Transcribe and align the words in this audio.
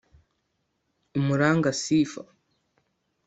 Umuranga 1.19 1.69
Sifa 1.81 2.21